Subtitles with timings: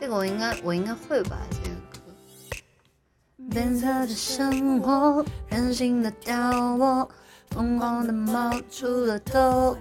[0.00, 1.36] 这个我应该我应该会吧？
[1.50, 2.00] 这个歌。
[3.50, 7.06] 变色的生活，任性的掉落，
[7.50, 9.76] 疯狂的冒出了头。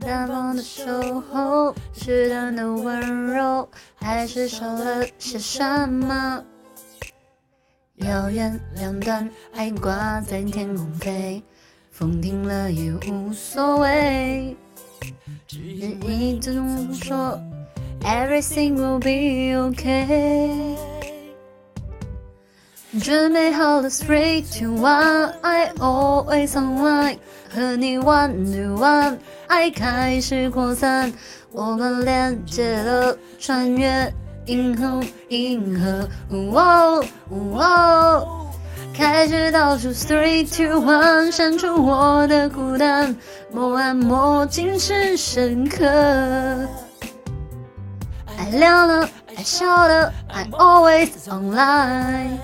[0.00, 6.44] 大方的守候，试探的温柔，还是少了些什么？
[7.98, 11.40] 遥远两端，爱挂在天空飞，
[11.92, 14.56] 风停了也无所谓。
[15.46, 17.40] 只因你总说
[18.04, 20.76] everything will be okay。
[23.00, 27.18] 准备好了，three two one，I always online，
[27.48, 31.12] 和你 one to one，爱开始扩散，
[31.52, 34.12] 我们连接了，穿越
[34.46, 38.36] 银河，银河，哦哦。
[38.92, 43.16] 开始倒数，three two one，删除我的孤单，
[43.52, 45.86] 莫安莫尽是深刻。
[48.50, 52.36] 爱亮了，爱笑了，I always online。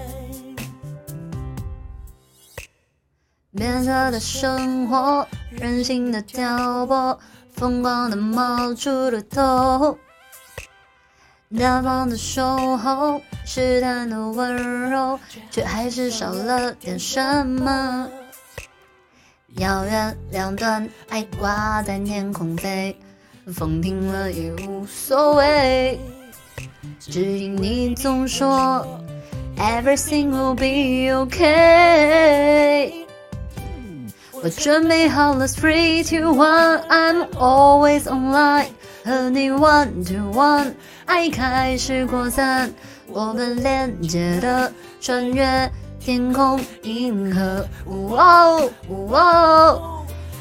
[3.51, 7.19] 变色的生活，任性的挑拨，
[7.51, 9.99] 疯狂的冒出了头。
[11.59, 15.19] 大方的守候，试探的温柔，
[15.51, 18.09] 却还是少了点什么。
[19.57, 22.97] 遥远两端，爱挂在天空飞，
[23.53, 26.01] 风停了也无所谓。
[26.99, 28.85] 只因你总说
[29.57, 32.93] ，everything will be okay。
[34.33, 38.67] 我准备好了，three two one，I'm always online。
[39.05, 40.75] 和你 one to one，
[41.05, 42.73] 爱开始扩散，
[43.07, 49.96] 我们连接的穿越天空银河，哦哦，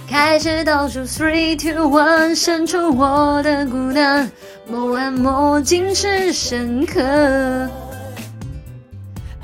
[0.07, 4.31] 开始倒数 three two one，伸出我的孤单，
[4.67, 7.01] 莫暗莫尽是深刻。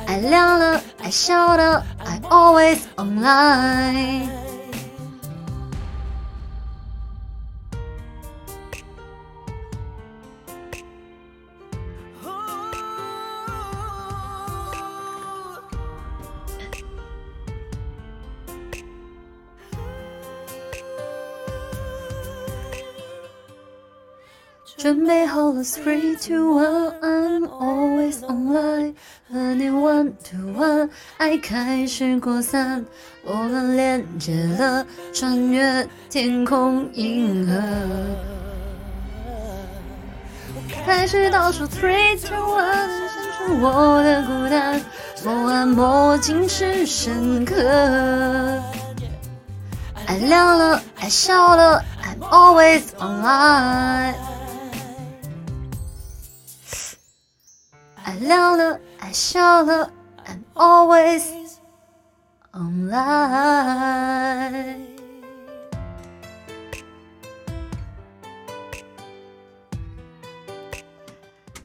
[0.05, 4.40] 爱亮了，爱笑了，I'm always online。
[24.81, 28.95] 准备好了，three two one，I'm always online，
[29.31, 32.83] 和你 one to one，爱开始扩散，
[33.23, 34.83] 我们连接了，
[35.13, 37.61] 穿越天空银河。
[40.83, 44.81] 开始倒数，three two one，删除我的孤单，
[45.23, 47.55] 莫暗莫尽是深刻。
[50.07, 54.15] 爱亮了，爱笑了，I'm always online。
[58.20, 59.90] 亮了，爱笑了，
[60.26, 61.24] I'm always
[62.52, 62.96] online。